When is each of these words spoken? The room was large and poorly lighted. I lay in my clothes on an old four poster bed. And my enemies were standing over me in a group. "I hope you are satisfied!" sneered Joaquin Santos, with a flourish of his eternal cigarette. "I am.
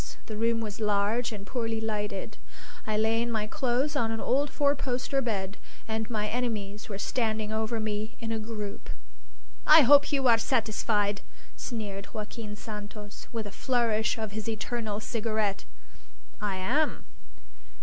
The 0.25 0.35
room 0.35 0.61
was 0.61 0.79
large 0.79 1.31
and 1.31 1.45
poorly 1.45 1.79
lighted. 1.79 2.37
I 2.87 2.97
lay 2.97 3.21
in 3.21 3.31
my 3.31 3.45
clothes 3.45 3.95
on 3.95 4.09
an 4.09 4.19
old 4.19 4.49
four 4.49 4.73
poster 4.75 5.21
bed. 5.21 5.57
And 5.87 6.09
my 6.09 6.27
enemies 6.27 6.89
were 6.89 6.97
standing 6.97 7.53
over 7.53 7.79
me 7.79 8.15
in 8.19 8.31
a 8.31 8.39
group. 8.39 8.89
"I 9.67 9.81
hope 9.81 10.11
you 10.11 10.27
are 10.27 10.39
satisfied!" 10.39 11.21
sneered 11.55 12.11
Joaquin 12.15 12.55
Santos, 12.55 13.27
with 13.31 13.45
a 13.45 13.51
flourish 13.51 14.17
of 14.17 14.31
his 14.31 14.49
eternal 14.49 14.99
cigarette. 14.99 15.65
"I 16.41 16.55
am. 16.55 17.05